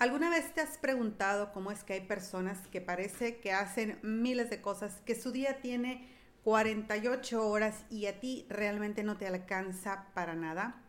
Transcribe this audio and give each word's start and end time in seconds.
¿Alguna 0.00 0.30
vez 0.30 0.54
te 0.54 0.62
has 0.62 0.78
preguntado 0.78 1.52
cómo 1.52 1.70
es 1.70 1.84
que 1.84 1.92
hay 1.92 2.00
personas 2.00 2.66
que 2.68 2.80
parece 2.80 3.36
que 3.36 3.52
hacen 3.52 3.98
miles 4.00 4.48
de 4.48 4.62
cosas, 4.62 5.02
que 5.04 5.14
su 5.14 5.30
día 5.30 5.60
tiene 5.60 6.08
48 6.42 7.46
horas 7.46 7.84
y 7.90 8.06
a 8.06 8.18
ti 8.18 8.46
realmente 8.48 9.02
no 9.02 9.18
te 9.18 9.26
alcanza 9.26 10.06
para 10.14 10.34
nada? 10.34 10.80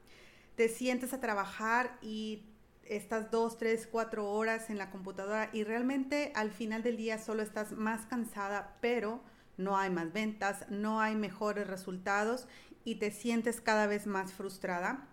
Te 0.55 0.69
sientes 0.69 1.11
a 1.11 1.19
trabajar 1.19 1.97
y 2.01 2.45
estás 2.85 3.31
dos, 3.31 3.57
tres, 3.57 3.85
cuatro 3.85 4.31
horas 4.31 4.69
en 4.69 4.77
la 4.77 4.89
computadora 4.91 5.49
y 5.51 5.65
realmente 5.65 6.31
al 6.33 6.51
final 6.51 6.81
del 6.81 6.95
día 6.95 7.17
solo 7.17 7.43
estás 7.43 7.73
más 7.73 8.05
cansada, 8.05 8.77
pero 8.79 9.21
no 9.57 9.75
hay 9.75 9.89
más 9.89 10.13
ventas, 10.13 10.65
no 10.69 11.01
hay 11.01 11.17
mejores 11.17 11.67
resultados 11.67 12.47
y 12.85 12.95
te 12.95 13.11
sientes 13.11 13.59
cada 13.59 13.87
vez 13.87 14.07
más 14.07 14.31
frustrada. 14.31 15.10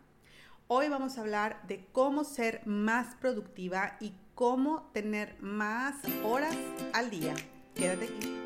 Hoy 0.71 0.91
vamos 0.91 1.17
a 1.17 1.23
hablar 1.23 1.63
de 1.67 1.87
cómo 1.93 2.25
ser 2.25 2.61
más 2.67 3.15
productiva 3.15 3.97
y 4.01 4.13
cómo 4.35 4.91
tener 4.93 5.35
más 5.41 5.95
horas 6.23 6.55
al 6.93 7.09
día. 7.09 7.35
Quédate 7.75 8.05
aquí. 8.05 8.37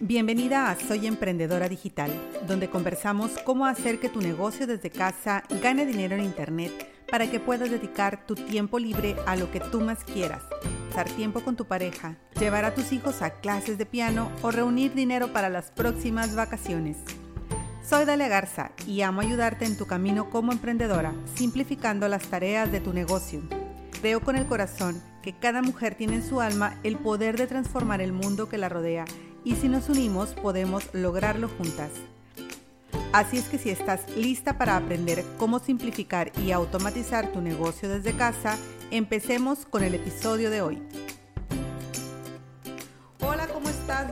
Bienvenida 0.00 0.70
a 0.70 0.76
Soy 0.76 1.08
Emprendedora 1.08 1.68
Digital, 1.68 2.12
donde 2.46 2.70
conversamos 2.70 3.32
cómo 3.44 3.66
hacer 3.66 3.98
que 3.98 4.08
tu 4.08 4.20
negocio 4.20 4.68
desde 4.68 4.88
casa 4.88 5.42
gane 5.60 5.84
dinero 5.84 6.14
en 6.14 6.22
Internet 6.22 6.70
para 7.10 7.28
que 7.28 7.40
puedas 7.40 7.68
dedicar 7.68 8.24
tu 8.24 8.36
tiempo 8.36 8.78
libre 8.78 9.16
a 9.26 9.34
lo 9.34 9.50
que 9.50 9.58
tú 9.58 9.80
más 9.80 10.04
quieras, 10.04 10.44
pasar 10.90 11.08
tiempo 11.10 11.40
con 11.40 11.56
tu 11.56 11.64
pareja, 11.64 12.18
llevar 12.38 12.64
a 12.64 12.72
tus 12.72 12.92
hijos 12.92 13.20
a 13.20 13.40
clases 13.40 13.78
de 13.78 13.86
piano 13.86 14.30
o 14.42 14.52
reunir 14.52 14.94
dinero 14.94 15.32
para 15.32 15.48
las 15.48 15.72
próximas 15.72 16.36
vacaciones. 16.36 16.98
Soy 17.82 18.04
Dalia 18.04 18.28
Garza 18.28 18.70
y 18.86 19.02
amo 19.02 19.22
ayudarte 19.22 19.64
en 19.64 19.76
tu 19.76 19.86
camino 19.86 20.30
como 20.30 20.52
emprendedora, 20.52 21.12
simplificando 21.34 22.06
las 22.06 22.22
tareas 22.22 22.70
de 22.70 22.80
tu 22.80 22.92
negocio. 22.92 23.42
Creo 24.00 24.20
con 24.20 24.36
el 24.36 24.46
corazón 24.46 25.02
que 25.20 25.32
cada 25.32 25.62
mujer 25.62 25.96
tiene 25.96 26.16
en 26.16 26.22
su 26.22 26.40
alma 26.40 26.78
el 26.84 26.96
poder 26.96 27.36
de 27.36 27.48
transformar 27.48 28.00
el 28.00 28.12
mundo 28.12 28.48
que 28.48 28.56
la 28.56 28.68
rodea 28.68 29.04
y 29.44 29.56
si 29.56 29.68
nos 29.68 29.88
unimos 29.88 30.30
podemos 30.34 30.88
lograrlo 30.92 31.48
juntas. 31.48 31.90
Así 33.12 33.36
es 33.36 33.48
que 33.48 33.58
si 33.58 33.70
estás 33.70 34.08
lista 34.16 34.56
para 34.58 34.76
aprender 34.76 35.24
cómo 35.36 35.58
simplificar 35.58 36.30
y 36.38 36.52
automatizar 36.52 37.32
tu 37.32 37.40
negocio 37.40 37.88
desde 37.88 38.16
casa, 38.16 38.56
empecemos 38.92 39.66
con 39.66 39.82
el 39.82 39.96
episodio 39.96 40.50
de 40.50 40.62
hoy. 40.62 40.82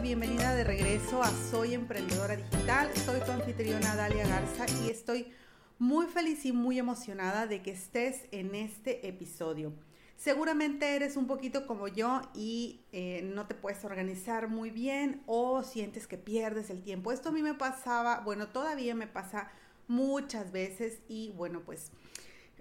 Bienvenida 0.02 0.54
de 0.54 0.64
regreso 0.64 1.22
a 1.22 1.30
Soy 1.50 1.74
Emprendedora 1.74 2.34
Digital. 2.34 2.90
Soy 2.96 3.20
tu 3.20 3.32
anfitriona 3.32 3.94
Dalia 3.96 4.26
Garza 4.26 4.64
y 4.82 4.88
estoy 4.88 5.30
muy 5.78 6.06
feliz 6.06 6.46
y 6.46 6.52
muy 6.52 6.78
emocionada 6.78 7.46
de 7.46 7.60
que 7.60 7.72
estés 7.72 8.22
en 8.30 8.54
este 8.54 9.06
episodio. 9.06 9.74
Seguramente 10.16 10.96
eres 10.96 11.18
un 11.18 11.26
poquito 11.26 11.66
como 11.66 11.86
yo 11.86 12.22
y 12.34 12.80
eh, 12.92 13.30
no 13.34 13.46
te 13.46 13.54
puedes 13.54 13.84
organizar 13.84 14.48
muy 14.48 14.70
bien 14.70 15.22
o 15.26 15.62
sientes 15.62 16.06
que 16.06 16.16
pierdes 16.16 16.70
el 16.70 16.82
tiempo. 16.82 17.12
Esto 17.12 17.28
a 17.28 17.32
mí 17.32 17.42
me 17.42 17.54
pasaba, 17.54 18.20
bueno, 18.20 18.48
todavía 18.48 18.94
me 18.94 19.06
pasa 19.06 19.50
muchas 19.86 20.50
veces 20.50 21.00
y 21.08 21.32
bueno, 21.32 21.60
pues 21.66 21.92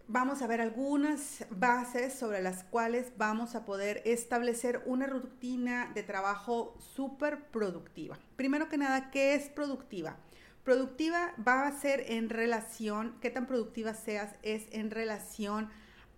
vamos 0.09 0.41
a 0.41 0.47
ver 0.47 0.59
algunas 0.59 1.45
bases 1.51 2.13
sobre 2.13 2.41
las 2.41 2.63
cuales 2.63 3.11
vamos 3.17 3.53
a 3.53 3.63
poder 3.63 4.01
establecer 4.05 4.81
una 4.87 5.05
rutina 5.05 5.91
de 5.93 6.01
trabajo 6.01 6.75
súper 6.95 7.45
productiva. 7.51 8.17
Primero 8.35 8.69
que 8.69 8.79
nada, 8.79 9.11
¿qué 9.11 9.35
es 9.35 9.49
productiva? 9.49 10.17
Productiva 10.63 11.35
va 11.47 11.67
a 11.67 11.79
ser 11.79 12.05
en 12.07 12.29
relación, 12.29 13.15
qué 13.21 13.29
tan 13.29 13.45
productiva 13.45 13.93
seas, 13.93 14.33
es 14.41 14.65
en 14.71 14.89
relación 14.89 15.69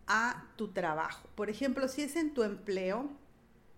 a 0.07 0.45
tu 0.55 0.69
trabajo. 0.69 1.27
Por 1.35 1.49
ejemplo, 1.49 1.89
si 1.89 2.03
es 2.03 2.15
en 2.15 2.33
tu 2.33 2.43
empleo, 2.43 3.09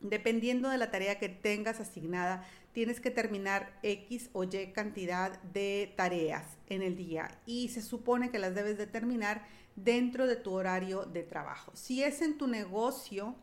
dependiendo 0.01 0.69
de 0.69 0.77
la 0.77 0.91
tarea 0.91 1.17
que 1.17 1.29
tengas 1.29 1.79
asignada, 1.79 2.45
tienes 2.71 2.99
que 2.99 3.09
terminar 3.09 3.79
X 3.81 4.29
o 4.33 4.43
Y 4.43 4.73
cantidad 4.73 5.41
de 5.41 5.91
tareas 5.95 6.45
en 6.69 6.83
el 6.83 6.97
día 6.97 7.31
y 7.45 7.69
se 7.69 7.81
supone 7.81 8.29
que 8.29 8.39
las 8.39 8.53
debes 8.55 8.77
de 8.77 8.87
terminar 8.87 9.43
dentro 9.75 10.27
de 10.27 10.35
tu 10.35 10.51
horario 10.51 11.05
de 11.05 11.23
trabajo. 11.23 11.71
Si 11.75 12.03
es 12.03 12.21
en 12.21 12.37
tu 12.37 12.47
negocio, 12.47 13.35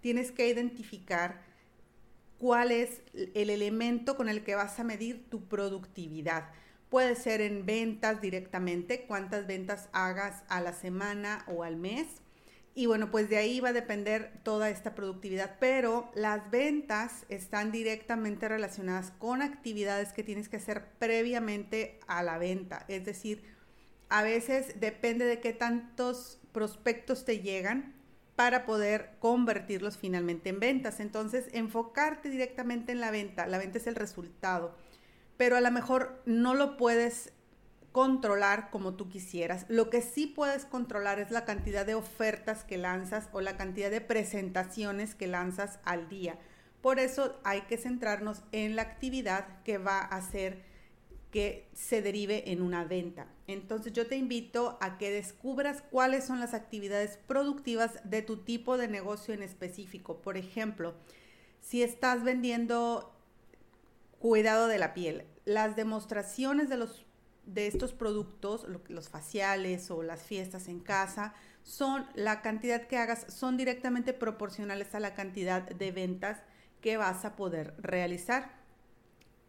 tienes 0.00 0.32
que 0.32 0.48
identificar 0.48 1.42
cuál 2.38 2.70
es 2.70 3.02
el 3.34 3.50
elemento 3.50 4.16
con 4.16 4.28
el 4.28 4.44
que 4.44 4.54
vas 4.54 4.78
a 4.78 4.84
medir 4.84 5.28
tu 5.28 5.44
productividad. 5.44 6.50
Puede 6.88 7.16
ser 7.16 7.40
en 7.40 7.66
ventas 7.66 8.20
directamente, 8.20 9.04
cuántas 9.06 9.46
ventas 9.46 9.88
hagas 9.92 10.42
a 10.48 10.60
la 10.60 10.72
semana 10.72 11.44
o 11.48 11.64
al 11.64 11.76
mes. 11.76 12.06
Y 12.74 12.86
bueno, 12.86 13.10
pues 13.10 13.28
de 13.28 13.36
ahí 13.36 13.58
va 13.58 13.70
a 13.70 13.72
depender 13.72 14.40
toda 14.44 14.70
esta 14.70 14.94
productividad, 14.94 15.56
pero 15.58 16.10
las 16.14 16.48
ventas 16.50 17.26
están 17.28 17.72
directamente 17.72 18.48
relacionadas 18.48 19.10
con 19.18 19.42
actividades 19.42 20.12
que 20.12 20.22
tienes 20.22 20.48
que 20.48 20.58
hacer 20.58 20.86
previamente 20.98 21.98
a 22.06 22.22
la 22.22 22.38
venta. 22.38 22.84
Es 22.86 23.04
decir, 23.04 23.42
a 24.08 24.22
veces 24.22 24.80
depende 24.80 25.24
de 25.24 25.40
qué 25.40 25.52
tantos 25.52 26.40
prospectos 26.52 27.24
te 27.24 27.40
llegan 27.40 27.94
para 28.36 28.64
poder 28.66 29.16
convertirlos 29.18 29.98
finalmente 29.98 30.50
en 30.50 30.60
ventas. 30.60 31.00
Entonces, 31.00 31.46
enfocarte 31.52 32.30
directamente 32.30 32.92
en 32.92 33.00
la 33.00 33.10
venta. 33.10 33.46
La 33.46 33.58
venta 33.58 33.78
es 33.78 33.86
el 33.86 33.96
resultado, 33.96 34.76
pero 35.36 35.56
a 35.56 35.60
lo 35.60 35.70
mejor 35.70 36.22
no 36.24 36.54
lo 36.54 36.76
puedes 36.76 37.32
controlar 37.92 38.70
como 38.70 38.94
tú 38.94 39.08
quisieras. 39.08 39.66
Lo 39.68 39.90
que 39.90 40.02
sí 40.02 40.26
puedes 40.26 40.64
controlar 40.64 41.18
es 41.18 41.30
la 41.32 41.44
cantidad 41.44 41.84
de 41.84 41.96
ofertas 41.96 42.62
que 42.62 42.78
lanzas 42.78 43.28
o 43.32 43.40
la 43.40 43.56
cantidad 43.56 43.90
de 43.90 44.00
presentaciones 44.00 45.16
que 45.16 45.26
lanzas 45.26 45.80
al 45.84 46.08
día. 46.08 46.38
Por 46.80 47.00
eso 47.00 47.40
hay 47.42 47.62
que 47.62 47.76
centrarnos 47.76 48.42
en 48.52 48.76
la 48.76 48.82
actividad 48.82 49.62
que 49.64 49.78
va 49.78 49.98
a 49.98 50.16
hacer 50.16 50.62
que 51.30 51.68
se 51.74 52.00
derive 52.00 52.50
en 52.52 52.62
una 52.62 52.84
venta. 52.84 53.26
Entonces 53.46 53.92
yo 53.92 54.06
te 54.06 54.16
invito 54.16 54.78
a 54.80 54.98
que 54.98 55.10
descubras 55.10 55.82
cuáles 55.90 56.24
son 56.24 56.40
las 56.40 56.54
actividades 56.54 57.18
productivas 57.26 58.00
de 58.04 58.22
tu 58.22 58.38
tipo 58.38 58.78
de 58.78 58.88
negocio 58.88 59.34
en 59.34 59.42
específico. 59.42 60.22
Por 60.22 60.36
ejemplo, 60.36 60.94
si 61.60 61.82
estás 61.82 62.24
vendiendo 62.24 63.14
cuidado 64.18 64.68
de 64.68 64.78
la 64.78 64.94
piel, 64.94 65.26
las 65.44 65.76
demostraciones 65.76 66.68
de 66.68 66.76
los 66.78 67.04
de 67.44 67.66
estos 67.66 67.94
productos, 67.94 68.66
los 68.88 69.08
faciales 69.08 69.90
o 69.90 70.02
las 70.02 70.22
fiestas 70.22 70.68
en 70.68 70.80
casa, 70.80 71.32
son 71.62 72.06
la 72.14 72.42
cantidad 72.42 72.86
que 72.86 72.98
hagas 72.98 73.24
son 73.32 73.56
directamente 73.56 74.12
proporcionales 74.12 74.94
a 74.94 75.00
la 75.00 75.14
cantidad 75.14 75.62
de 75.62 75.90
ventas 75.90 76.42
que 76.82 76.98
vas 76.98 77.24
a 77.24 77.36
poder 77.36 77.74
realizar. 77.78 78.57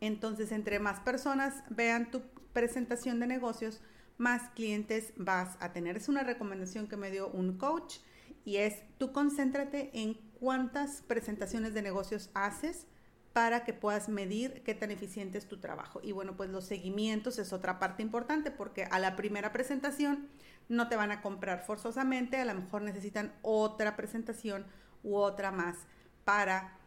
Entonces, 0.01 0.51
entre 0.51 0.79
más 0.79 0.99
personas 0.99 1.63
vean 1.69 2.11
tu 2.11 2.21
presentación 2.53 3.19
de 3.19 3.27
negocios, 3.27 3.81
más 4.17 4.49
clientes 4.49 5.13
vas 5.15 5.57
a 5.59 5.71
tener. 5.71 5.97
Es 5.97 6.09
una 6.09 6.23
recomendación 6.23 6.87
que 6.87 6.97
me 6.97 7.11
dio 7.11 7.29
un 7.29 7.57
coach 7.57 7.97
y 8.45 8.57
es 8.57 8.83
tú 8.97 9.11
concéntrate 9.11 9.91
en 9.93 10.15
cuántas 10.39 11.01
presentaciones 11.01 11.73
de 11.73 11.81
negocios 11.81 12.29
haces 12.33 12.87
para 13.33 13.63
que 13.63 13.73
puedas 13.73 14.09
medir 14.09 14.63
qué 14.63 14.73
tan 14.73 14.91
eficiente 14.91 15.37
es 15.37 15.47
tu 15.47 15.59
trabajo. 15.59 15.99
Y 16.03 16.11
bueno, 16.11 16.35
pues 16.35 16.49
los 16.49 16.65
seguimientos 16.65 17.39
es 17.39 17.53
otra 17.53 17.79
parte 17.79 18.01
importante 18.01 18.51
porque 18.51 18.85
a 18.85 18.99
la 18.99 19.15
primera 19.15 19.53
presentación 19.53 20.27
no 20.67 20.89
te 20.89 20.95
van 20.95 21.11
a 21.11 21.21
comprar 21.21 21.65
forzosamente, 21.65 22.37
a 22.37 22.45
lo 22.45 22.53
mejor 22.53 22.81
necesitan 22.81 23.33
otra 23.41 23.95
presentación 23.95 24.65
u 25.03 25.15
otra 25.15 25.51
más 25.51 25.77
para 26.25 26.78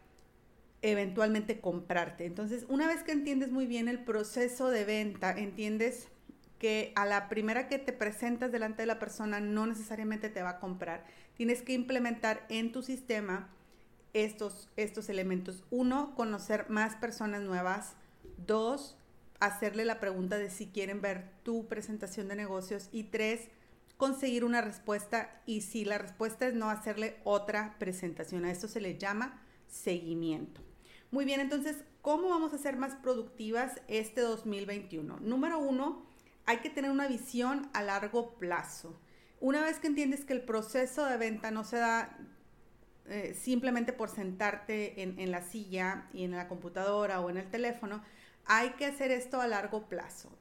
eventualmente 0.83 1.61
comprarte. 1.61 2.25
Entonces, 2.25 2.65
una 2.67 2.87
vez 2.87 3.03
que 3.03 3.13
entiendes 3.13 3.51
muy 3.51 3.65
bien 3.65 3.87
el 3.87 4.03
proceso 4.03 4.69
de 4.69 4.83
venta, 4.83 5.31
entiendes 5.31 6.09
que 6.59 6.91
a 6.95 7.05
la 7.05 7.29
primera 7.29 7.67
que 7.67 7.79
te 7.79 7.93
presentas 7.93 8.51
delante 8.51 8.83
de 8.83 8.85
la 8.85 8.99
persona 8.99 9.39
no 9.39 9.65
necesariamente 9.65 10.29
te 10.29 10.43
va 10.43 10.49
a 10.51 10.59
comprar. 10.59 11.05
Tienes 11.35 11.61
que 11.61 11.73
implementar 11.73 12.45
en 12.49 12.71
tu 12.71 12.83
sistema 12.83 13.49
estos, 14.11 14.69
estos 14.75 15.07
elementos. 15.07 15.63
Uno, 15.71 16.13
conocer 16.15 16.69
más 16.69 16.95
personas 16.97 17.41
nuevas. 17.41 17.95
Dos, 18.45 18.97
hacerle 19.39 19.85
la 19.85 20.01
pregunta 20.01 20.37
de 20.37 20.49
si 20.49 20.67
quieren 20.67 21.01
ver 21.01 21.29
tu 21.43 21.67
presentación 21.67 22.27
de 22.27 22.35
negocios. 22.35 22.89
Y 22.91 23.03
tres, 23.03 23.47
conseguir 23.95 24.43
una 24.43 24.59
respuesta. 24.59 25.41
Y 25.45 25.61
si 25.61 25.85
la 25.85 25.97
respuesta 25.97 26.45
es 26.45 26.53
no, 26.53 26.69
hacerle 26.69 27.21
otra 27.23 27.77
presentación. 27.79 28.43
A 28.43 28.51
esto 28.51 28.67
se 28.67 28.81
le 28.81 28.97
llama 28.97 29.41
seguimiento. 29.67 30.61
Muy 31.13 31.25
bien, 31.25 31.41
entonces, 31.41 31.77
¿cómo 32.01 32.29
vamos 32.29 32.55
a 32.55 32.57
ser 32.57 32.75
más 32.75 32.95
productivas 32.95 33.79
este 33.87 34.21
2021? 34.21 35.19
Número 35.19 35.59
uno, 35.59 36.03
hay 36.47 36.57
que 36.57 36.71
tener 36.71 36.89
una 36.89 37.07
visión 37.07 37.69
a 37.73 37.83
largo 37.83 38.33
plazo. 38.39 38.99
Una 39.39 39.61
vez 39.61 39.77
que 39.77 39.85
entiendes 39.85 40.25
que 40.25 40.33
el 40.33 40.41
proceso 40.41 41.05
de 41.05 41.17
venta 41.17 41.51
no 41.51 41.65
se 41.65 41.77
da 41.77 42.17
eh, 43.05 43.35
simplemente 43.39 43.93
por 43.93 44.09
sentarte 44.09 45.03
en, 45.03 45.19
en, 45.19 45.29
la 45.29 45.43
silla 45.43 46.09
y 46.13 46.23
en 46.23 46.31
la 46.31 46.47
computadora 46.47 47.21
o 47.21 47.29
en 47.29 47.37
el 47.37 47.47
teléfono, 47.51 48.01
hay 48.47 48.71
que 48.71 48.87
hacer 48.87 49.11
esto 49.11 49.39
a 49.39 49.45
largo 49.45 49.87
plazo. 49.87 50.35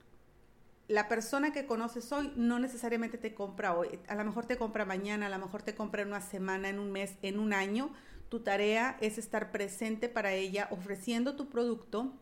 la 0.89 1.07
persona 1.07 1.53
que 1.53 1.67
conoces 1.67 2.11
hoy 2.13 2.33
no 2.35 2.59
necesariamente 2.59 3.19
te 3.19 3.35
compra 3.35 3.77
hoy, 3.77 4.01
a 4.09 4.15
lo 4.15 4.25
mejor 4.25 4.47
te 4.47 4.57
compra 4.57 4.87
mañana, 4.87 5.27
a 5.27 5.29
lo 5.29 5.39
mejor 5.39 5.63
te 5.63 5.75
compra 5.75 6.01
en 6.01 6.09
una 6.09 6.23
semana, 6.23 6.71
en 6.71 6.79
un 6.79 6.93
mes, 6.93 7.19
en 7.21 7.39
un 7.39 7.53
año. 7.53 7.93
Tu 8.33 8.41
tarea 8.41 8.97
es 9.03 9.19
estar 9.19 9.53
presente 9.53 10.09
para 10.09 10.33
ella, 10.33 10.67
ofreciendo 10.71 11.37
tu 11.37 11.51
producto 11.51 12.19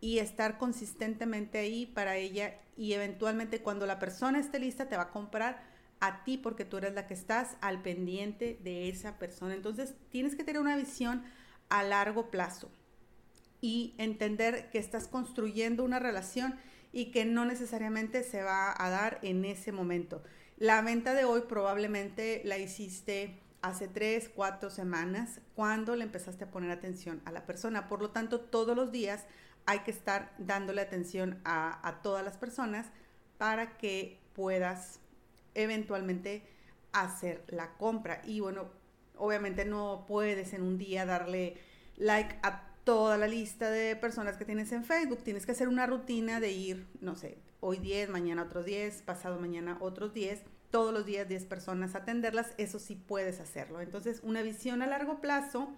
y 0.00 0.18
estar 0.18 0.58
consistentemente 0.58 1.58
ahí 1.58 1.86
para 1.86 2.16
ella 2.16 2.58
y 2.76 2.94
eventualmente 2.94 3.62
cuando 3.62 3.86
la 3.86 4.00
persona 4.00 4.40
esté 4.40 4.58
lista 4.58 4.88
te 4.88 4.96
va 4.96 5.04
a 5.04 5.10
comprar 5.10 5.62
a 6.00 6.24
ti 6.24 6.38
porque 6.38 6.64
tú 6.64 6.78
eres 6.78 6.94
la 6.94 7.06
que 7.06 7.14
estás 7.14 7.56
al 7.60 7.82
pendiente 7.82 8.58
de 8.64 8.88
esa 8.88 9.16
persona. 9.20 9.54
Entonces 9.54 9.94
tienes 10.10 10.34
que 10.34 10.42
tener 10.42 10.60
una 10.60 10.76
visión 10.76 11.22
a 11.68 11.84
largo 11.84 12.32
plazo 12.32 12.68
y 13.60 13.94
entender 13.98 14.70
que 14.70 14.78
estás 14.78 15.06
construyendo 15.06 15.84
una 15.84 16.00
relación 16.00 16.56
y 16.92 17.12
que 17.12 17.24
no 17.26 17.44
necesariamente 17.44 18.24
se 18.24 18.42
va 18.42 18.74
a 18.76 18.90
dar 18.90 19.20
en 19.22 19.44
ese 19.44 19.70
momento. 19.70 20.20
La 20.56 20.82
venta 20.82 21.14
de 21.14 21.24
hoy 21.24 21.42
probablemente 21.48 22.42
la 22.44 22.58
hiciste 22.58 23.41
hace 23.62 23.86
tres, 23.88 24.28
cuatro 24.28 24.70
semanas 24.70 25.40
cuando 25.54 25.96
le 25.96 26.04
empezaste 26.04 26.44
a 26.44 26.50
poner 26.50 26.70
atención 26.70 27.22
a 27.24 27.32
la 27.32 27.46
persona. 27.46 27.88
Por 27.88 28.02
lo 28.02 28.10
tanto, 28.10 28.40
todos 28.40 28.76
los 28.76 28.90
días 28.90 29.24
hay 29.66 29.80
que 29.80 29.92
estar 29.92 30.34
dándole 30.38 30.82
atención 30.82 31.40
a, 31.44 32.00
todas 32.02 32.24
las 32.24 32.36
personas 32.36 32.88
para 33.38 33.78
que 33.78 34.20
puedas 34.34 34.98
eventualmente 35.54 36.42
hacer 36.92 37.44
la 37.48 37.74
compra. 37.74 38.20
Y 38.24 38.40
bueno, 38.40 38.68
obviamente 39.16 39.64
no 39.64 40.04
puedes 40.08 40.52
en 40.52 40.62
un 40.62 40.78
día 40.78 41.06
darle 41.06 41.56
like 41.96 42.38
a 42.42 42.68
toda 42.82 43.16
la 43.16 43.28
lista 43.28 43.70
de 43.70 43.94
personas 43.94 44.36
que 44.36 44.44
tienes 44.44 44.72
en 44.72 44.84
Facebook. 44.84 45.22
Tienes 45.22 45.46
que 45.46 45.52
hacer 45.52 45.68
una 45.68 45.86
rutina 45.86 46.40
de 46.40 46.50
ir, 46.50 46.88
no 47.00 47.14
sé, 47.14 47.38
hoy 47.60 47.78
10, 47.78 48.08
mañana 48.10 48.42
otros 48.42 48.64
10, 48.64 49.02
pasado 49.02 49.38
mañana 49.38 49.78
otros 49.80 50.12
10, 50.12 50.42
todos 50.72 50.92
los 50.92 51.06
días 51.06 51.28
10 51.28 51.44
personas 51.44 51.94
atenderlas. 51.94 52.54
Eso 52.58 52.80
sí 52.80 52.96
puedes 52.96 53.38
hacerlo. 53.38 53.80
Entonces, 53.80 54.20
una 54.24 54.42
visión 54.42 54.82
a 54.82 54.88
largo 54.88 55.20
plazo 55.20 55.68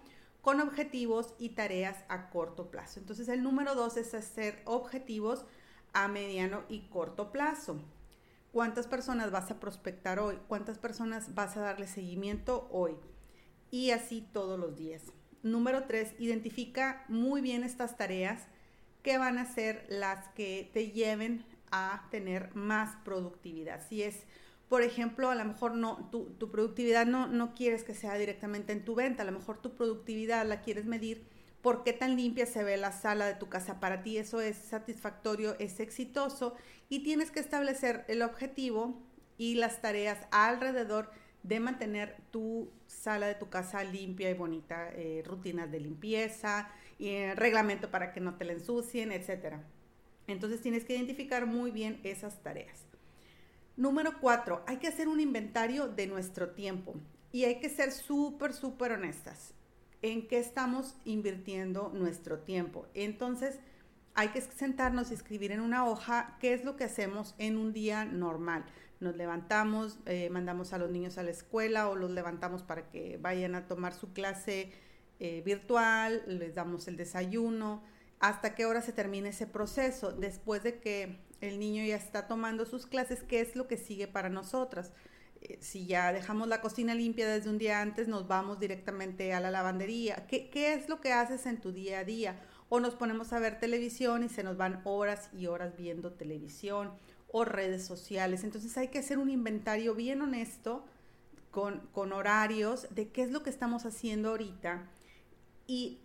con 0.41 0.59
objetivos 0.61 1.35
y 1.37 1.49
tareas 1.49 1.97
a 2.07 2.31
corto 2.31 2.71
plazo. 2.71 2.99
Entonces, 2.99 3.27
el 3.27 3.43
número 3.43 3.75
dos 3.75 3.97
es 3.97 4.15
hacer 4.15 4.63
objetivos 4.65 5.45
a 5.93 6.07
mediano 6.07 6.63
y 6.69 6.87
corto 6.87 7.31
plazo. 7.31 7.79
¿Cuántas 8.51 8.87
personas 8.87 9.31
vas 9.31 9.51
a 9.51 9.59
prospectar 9.59 10.17
hoy? 10.17 10.39
¿Cuántas 10.47 10.77
personas 10.77 11.35
vas 11.35 11.57
a 11.57 11.61
darle 11.61 11.87
seguimiento 11.87 12.67
hoy? 12.71 12.95
Y 13.69 13.91
así 13.91 14.27
todos 14.33 14.59
los 14.59 14.77
días. 14.77 15.03
Número 15.43 15.83
tres, 15.83 16.15
identifica 16.19 17.03
muy 17.07 17.41
bien 17.41 17.63
estas 17.63 17.97
tareas 17.97 18.47
que 19.03 19.17
van 19.17 19.37
a 19.37 19.45
ser 19.45 19.85
las 19.89 20.29
que 20.29 20.69
te 20.73 20.91
lleven 20.91 21.45
a 21.69 22.07
tener 22.09 22.55
más 22.55 22.95
productividad. 23.03 23.85
Si 23.87 24.01
es, 24.01 24.23
por 24.69 24.81
ejemplo, 24.81 25.29
a 25.29 25.35
lo 25.35 25.45
mejor 25.45 25.75
no, 25.75 26.09
tu, 26.11 26.51
productividad 26.51 27.05
no, 27.05 27.27
no 27.27 27.53
quieres 27.53 27.83
que 27.83 27.93
sea 27.93 28.15
directamente 28.15 28.73
en 28.73 28.83
tu 28.83 28.95
venta, 28.95 29.23
a 29.23 29.25
lo 29.25 29.31
mejor 29.31 29.61
tu 29.61 29.75
productividad 29.75 30.45
la 30.45 30.61
quieres 30.61 30.85
medir 30.85 31.25
por 31.61 31.83
qué 31.83 31.93
tan 31.93 32.15
limpia 32.15 32.45
se 32.45 32.63
ve 32.63 32.77
la 32.77 32.91
sala 32.91 33.25
de 33.25 33.35
tu 33.35 33.49
casa. 33.49 33.79
Para 33.79 34.03
ti 34.03 34.17
eso 34.17 34.41
es 34.41 34.55
satisfactorio, 34.55 35.55
es 35.59 35.79
exitoso 35.79 36.55
y 36.89 37.03
tienes 37.03 37.31
que 37.31 37.39
establecer 37.39 38.05
el 38.07 38.21
objetivo 38.21 39.01
y 39.37 39.55
las 39.55 39.81
tareas 39.81 40.19
alrededor 40.31 41.11
de 41.43 41.59
mantener 41.59 42.17
tu 42.31 42.71
sala 42.87 43.27
de 43.27 43.35
tu 43.35 43.49
casa 43.49 43.83
limpia 43.83 44.29
y 44.29 44.33
bonita, 44.33 44.89
eh, 44.93 45.23
rutinas 45.25 45.71
de 45.71 45.79
limpieza, 45.79 46.69
eh, 46.99 47.33
reglamento 47.35 47.91
para 47.91 48.13
que 48.13 48.19
no 48.19 48.35
te 48.35 48.45
la 48.45 48.53
ensucien, 48.53 49.11
etc. 49.11 49.57
Entonces 50.27 50.61
tienes 50.61 50.85
que 50.85 50.95
identificar 50.95 51.45
muy 51.45 51.69
bien 51.69 51.99
esas 52.03 52.41
tareas. 52.41 52.85
Número 53.77 54.19
cuatro, 54.19 54.63
hay 54.67 54.77
que 54.77 54.87
hacer 54.87 55.07
un 55.07 55.19
inventario 55.19 55.87
de 55.87 56.07
nuestro 56.07 56.51
tiempo 56.51 56.95
y 57.31 57.43
hay 57.43 57.59
que 57.59 57.69
ser 57.69 57.91
súper, 57.91 58.53
súper 58.53 58.93
honestas 58.93 59.53
en 60.01 60.27
qué 60.27 60.39
estamos 60.39 60.95
invirtiendo 61.03 61.91
nuestro 61.93 62.39
tiempo. 62.39 62.87
Entonces, 62.93 63.59
hay 64.13 64.29
que 64.29 64.41
sentarnos 64.41 65.11
y 65.11 65.13
escribir 65.13 65.51
en 65.51 65.59
una 65.59 65.85
hoja 65.85 66.37
qué 66.39 66.53
es 66.53 66.63
lo 66.63 66.77
que 66.77 66.85
hacemos 66.85 67.35
en 67.37 67.57
un 67.57 67.73
día 67.73 68.05
normal 68.05 68.65
nos 68.99 69.15
levantamos, 69.15 69.99
eh, 70.05 70.29
mandamos 70.29 70.73
a 70.73 70.77
los 70.77 70.89
niños 70.89 71.17
a 71.17 71.23
la 71.23 71.31
escuela 71.31 71.89
o 71.89 71.95
los 71.95 72.11
levantamos 72.11 72.63
para 72.63 72.89
que 72.89 73.17
vayan 73.21 73.55
a 73.55 73.67
tomar 73.67 73.93
su 73.93 74.13
clase 74.13 74.71
eh, 75.19 75.41
virtual, 75.45 76.23
les 76.27 76.55
damos 76.55 76.87
el 76.87 76.97
desayuno, 76.97 77.83
hasta 78.19 78.55
qué 78.55 78.65
hora 78.65 78.81
se 78.81 78.93
termina 78.93 79.29
ese 79.29 79.47
proceso, 79.47 80.11
después 80.11 80.63
de 80.63 80.79
que 80.79 81.19
el 81.41 81.59
niño 81.59 81.83
ya 81.85 81.95
está 81.95 82.27
tomando 82.27 82.65
sus 82.65 82.85
clases, 82.85 83.23
qué 83.23 83.41
es 83.41 83.55
lo 83.55 83.67
que 83.67 83.77
sigue 83.77 84.07
para 84.07 84.29
nosotras. 84.29 84.91
Eh, 85.41 85.57
si 85.61 85.85
ya 85.85 86.11
dejamos 86.13 86.47
la 86.47 86.61
cocina 86.61 86.95
limpia 86.95 87.27
desde 87.27 87.49
un 87.49 87.57
día 87.57 87.81
antes, 87.81 88.07
nos 88.07 88.27
vamos 88.27 88.59
directamente 88.59 89.33
a 89.33 89.39
la 89.39 89.51
lavandería. 89.51 90.25
¿Qué, 90.27 90.49
¿Qué 90.49 90.73
es 90.73 90.89
lo 90.89 91.01
que 91.01 91.13
haces 91.13 91.45
en 91.45 91.59
tu 91.59 91.71
día 91.71 91.99
a 91.99 92.03
día? 92.03 92.41
O 92.69 92.79
nos 92.79 92.95
ponemos 92.95 93.31
a 93.33 93.39
ver 93.39 93.59
televisión 93.59 94.23
y 94.23 94.29
se 94.29 94.43
nos 94.43 94.57
van 94.57 94.81
horas 94.85 95.29
y 95.37 95.47
horas 95.47 95.77
viendo 95.77 96.13
televisión 96.13 96.91
o 97.31 97.45
redes 97.45 97.85
sociales. 97.85 98.43
Entonces 98.43 98.77
hay 98.77 98.87
que 98.87 98.99
hacer 98.99 99.17
un 99.17 99.29
inventario 99.29 99.93
bien 99.93 100.21
honesto 100.21 100.85
con, 101.51 101.81
con 101.91 102.11
horarios 102.11 102.87
de 102.95 103.09
qué 103.09 103.23
es 103.23 103.31
lo 103.31 103.43
que 103.43 103.49
estamos 103.49 103.85
haciendo 103.85 104.29
ahorita 104.29 104.89
y 105.67 105.99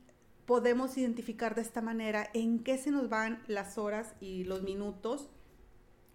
podemos 0.51 0.99
identificar 0.99 1.55
de 1.55 1.63
esta 1.63 1.81
manera 1.81 2.29
en 2.35 2.65
qué 2.65 2.77
se 2.77 2.91
nos 2.91 3.09
van 3.09 3.41
las 3.47 3.79
horas 3.79 4.17
y 4.21 4.43
los 4.43 4.63
minutos 4.63 5.31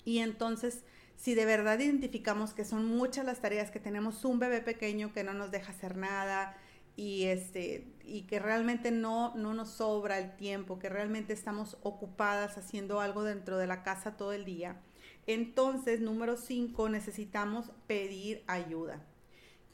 y 0.03 0.17
entonces 0.19 0.83
si 1.15 1.35
de 1.35 1.45
verdad 1.45 1.79
identificamos 1.79 2.53
que 2.53 2.65
son 2.65 2.85
muchas 2.85 3.25
las 3.25 3.39
tareas 3.39 3.71
que 3.71 3.79
tenemos 3.79 4.25
un 4.25 4.39
bebé 4.39 4.59
pequeño 4.59 5.13
que 5.13 5.23
no 5.23 5.33
nos 5.33 5.51
deja 5.51 5.71
hacer 5.71 5.95
nada 5.95 6.57
y 6.97 7.27
este 7.27 7.87
y 8.03 8.23
que 8.23 8.39
realmente 8.39 8.91
no 8.91 9.33
no 9.35 9.53
nos 9.53 9.69
sobra 9.69 10.19
el 10.19 10.35
tiempo, 10.35 10.79
que 10.79 10.89
realmente 10.89 11.31
estamos 11.31 11.77
ocupadas 11.81 12.57
haciendo 12.57 12.99
algo 12.99 13.23
dentro 13.23 13.57
de 13.57 13.67
la 13.67 13.83
casa 13.83 14.17
todo 14.17 14.33
el 14.33 14.43
día, 14.43 14.81
entonces, 15.27 16.01
número 16.01 16.35
cinco, 16.35 16.89
necesitamos 16.89 17.71
pedir 17.87 18.43
ayuda. 18.47 19.01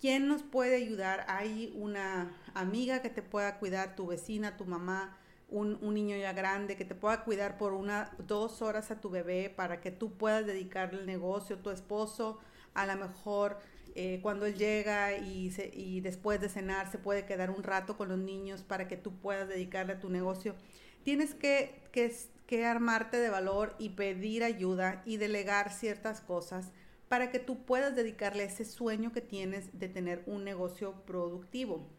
¿Quién 0.02 0.28
nos 0.28 0.42
puede 0.42 0.76
ayudar? 0.76 1.26
Hay 1.28 1.72
una 1.78 2.36
amiga 2.56 3.04
que 3.04 3.10
te 3.12 3.22
pueda 3.22 3.60
cuidar, 3.60 3.96
tu 3.96 4.08
vecina, 4.08 4.58
tu 4.58 4.66
mamá, 4.66 5.16
un, 5.48 5.78
niño 5.94 6.18
ya 6.18 6.34
grande 6.34 6.76
que 6.76 6.86
te 6.86 6.96
pueda 6.96 7.24
cuidar 7.24 7.60
por 7.60 7.74
una, 7.74 8.12
dos 8.18 8.64
horas 8.64 8.90
a 8.90 9.00
tu 9.00 9.12
bebé 9.12 9.54
para 9.56 9.80
que 9.80 9.92
tú 9.92 10.18
puedas 10.18 10.46
dedicarle 10.46 11.02
el 11.02 11.06
negocio, 11.06 11.60
tu 11.60 11.70
esposo, 11.70 12.40
a 12.74 12.88
lo 12.88 12.96
mejor 12.96 13.60
eh, 13.94 14.20
cuando 14.24 14.48
él 14.48 14.56
llega 14.56 15.16
y, 15.18 15.54
y 15.74 16.02
después 16.02 16.42
de 16.42 16.50
cenar 16.50 16.92
se 16.92 16.98
puede 16.98 17.26
quedar 17.26 17.52
un 17.52 17.62
rato 17.62 17.96
con 17.96 18.10
los 18.10 18.18
niños 18.18 18.64
para 18.64 18.88
que 18.88 18.98
tú 18.98 19.14
puedas 19.20 19.48
dedicarle 19.48 19.94
a 19.94 20.00
tu 20.00 20.10
negocio. 20.10 20.56
Tienes 21.04 21.36
que, 21.36 21.80
que 21.92 22.12
que 22.52 22.66
armarte 22.66 23.16
de 23.16 23.30
valor 23.30 23.76
y 23.80 23.92
pedir 23.92 24.44
ayuda 24.44 25.04
y 25.06 25.16
delegar 25.16 25.72
ciertas 25.72 26.20
cosas 26.20 26.74
para 27.12 27.30
que 27.30 27.40
tú 27.40 27.66
puedas 27.66 27.94
dedicarle 27.94 28.46
ese 28.46 28.64
sueño 28.64 29.12
que 29.12 29.20
tienes 29.20 29.78
de 29.78 29.90
tener 29.90 30.24
un 30.28 30.46
negocio 30.46 31.04
productivo. 31.06 31.90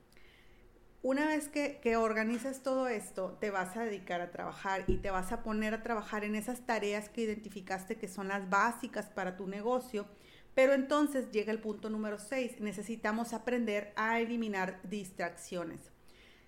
Una 1.03 1.27
vez 1.27 1.51
que, 1.51 1.97
organizas 1.99 2.63
todo 2.63 2.89
esto, 2.89 3.37
te 3.39 3.51
vas 3.51 3.77
a 3.77 3.85
dedicar 3.85 4.23
a 4.23 4.31
trabajar 4.31 4.85
y 4.87 4.97
te 4.97 5.11
vas 5.11 5.31
a 5.31 5.43
poner 5.43 5.75
a 5.75 5.83
trabajar 5.83 6.25
en 6.25 6.35
esas 6.35 6.65
tareas 6.65 7.11
que 7.11 7.21
identificaste 7.21 7.99
que 7.99 8.09
son 8.09 8.29
las 8.29 8.49
básicas 8.49 9.11
para 9.11 9.37
tu 9.37 9.47
negocio. 9.47 10.07
Pero 10.55 10.73
entonces 10.73 11.31
llega 11.31 11.53
el 11.53 11.61
punto 11.61 11.91
número 11.91 12.19
6. 12.19 12.63
Necesitamos 12.63 13.35
aprender 13.35 13.93
a 13.97 14.19
eliminar 14.19 14.81
distracciones 14.83 15.93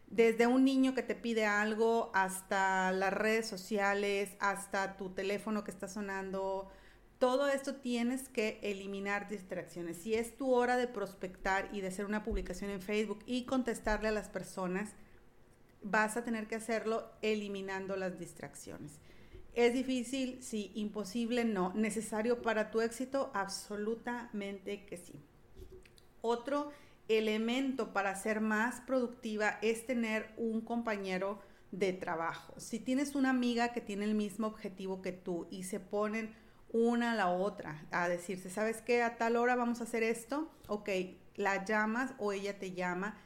desde 0.07 0.47
un 0.47 0.65
niño 0.65 0.95
que 0.95 1.03
te 1.03 1.15
pide 1.15 1.45
algo 1.45 2.11
hasta 2.15 2.93
las 2.93 3.13
redes 3.13 3.47
sociales, 3.47 4.37
hasta 4.39 4.97
tu 4.97 5.11
teléfono 5.11 5.65
que 5.65 5.71
está 5.71 5.89
sonando, 5.89 6.71
todo 7.25 7.49
esto 7.49 7.77
tienes 7.77 8.29
que 8.29 8.61
eliminar 8.63 9.31
distracciones. 9.31 9.97
Si 9.97 10.13
es 10.13 10.37
tu 10.37 10.53
hora 10.53 10.77
de 10.77 10.87
prospectar 10.87 11.71
y 11.73 11.81
de 11.81 11.89
hacer 11.89 12.05
una 12.05 12.23
publicación 12.23 12.71
en 12.71 12.83
Facebook 12.83 13.21
y 13.25 13.47
contestarle 13.47 14.09
a 14.09 14.13
las 14.13 14.29
personas, 14.29 14.91
vas 15.81 16.19
a 16.19 16.25
tener 16.25 16.49
que 16.49 16.57
hacerlo 16.57 17.11
eliminando 17.23 17.97
las 17.97 18.19
distracciones. 18.19 19.01
¿Es 19.55 19.73
difícil? 19.73 20.43
Sí. 20.43 20.71
¿Imposible? 20.75 21.47
No. 21.47 21.73
¿Necesario 21.73 22.43
para 22.43 22.71
tu 22.71 22.83
éxito? 22.83 23.31
Absolutamente 23.33 24.85
que 24.85 24.99
sí. 24.99 25.19
Otro 26.21 26.73
elemento 27.09 27.95
para 27.95 28.17
ser 28.17 28.43
más 28.43 28.83
productiva 28.83 29.59
es 29.63 29.87
tener 29.87 30.35
un 30.37 30.61
compañero 30.61 31.41
de 31.71 31.95
trabajo. 31.95 32.53
Si 32.61 32.81
tienes 32.81 33.15
una 33.15 33.31
amiga 33.31 33.73
que 33.73 33.81
tiene 33.81 34.05
el 34.05 34.15
mismo 34.15 34.47
objetivo 34.47 35.01
que 35.01 35.13
tú 35.13 35.49
y 35.51 35.63
se 35.63 35.81
ponen 35.81 36.44
una 36.75 37.13
a 37.13 37.15
la 37.15 37.29
otra 37.29 37.87
a 37.93 38.09
decirse, 38.09 38.51
¿sabes 38.51 38.83
qué? 38.83 39.03
A 39.03 39.17
tal 39.17 39.37
hora 39.37 39.55
vamos 39.55 39.81
a 39.81 39.85
hacer 39.85 40.03
esto, 40.03 40.51
ok, 40.67 40.89
la 41.37 41.65
llamas 41.65 42.15
o 42.19 42.33
ella 42.33 42.59
te 42.59 42.73
llama 42.73 43.17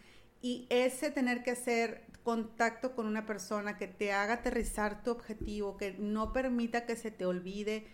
y 0.42 0.66
ese 0.68 1.10
tener 1.10 1.42
que 1.42 1.52
hacer 1.52 2.04
contacto 2.22 2.94
con 2.94 3.06
una 3.06 3.24
persona 3.24 3.78
que 3.78 3.88
te 3.88 4.12
haga 4.12 4.34
aterrizar 4.34 5.02
tu 5.02 5.12
objetivo, 5.12 5.78
que 5.78 5.94
no 5.98 6.34
permita 6.34 6.84
que 6.84 6.94
se 6.94 7.10
te 7.10 7.24
olvide 7.24 7.86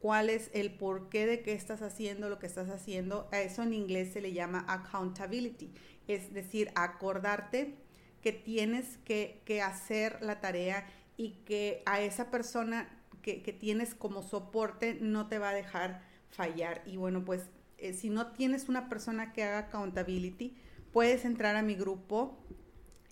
cuál 0.00 0.28
es 0.28 0.50
el 0.54 0.72
porqué 0.72 1.24
de 1.24 1.42
qué 1.42 1.52
estás 1.52 1.82
haciendo 1.82 2.28
lo 2.28 2.40
que 2.40 2.48
estás 2.48 2.68
haciendo. 2.68 3.28
A 3.30 3.40
eso 3.40 3.62
en 3.62 3.72
inglés 3.72 4.12
se 4.12 4.20
le 4.20 4.32
llama 4.32 4.64
accountability, 4.66 5.72
es 6.08 6.34
decir, 6.34 6.72
acordarte 6.74 7.76
que 8.22 8.32
tienes 8.32 8.98
que, 9.04 9.62
hacer 9.62 10.20
la 10.20 10.40
tarea 10.40 10.84
y 11.16 11.42
que 11.44 11.84
a 11.86 12.00
esa 12.00 12.30
persona 12.30 12.99
que, 13.22 13.56
tienes 13.58 13.94
como 13.94 14.22
soporte 14.22 14.98
no 15.00 15.28
te 15.28 15.38
va 15.38 15.50
a 15.50 15.54
dejar 15.54 16.02
fallar. 16.30 16.82
Y 16.86 16.96
bueno, 16.96 17.24
pues 17.24 17.50
eh, 17.78 17.92
si 17.92 18.10
no 18.10 18.32
tienes 18.32 18.68
una 18.68 18.88
persona 18.88 19.32
que 19.32 19.44
haga 19.44 19.58
accountability, 19.58 20.56
puedes 20.92 21.24
entrar 21.24 21.56
a 21.56 21.62
mi 21.62 21.74
grupo 21.74 22.38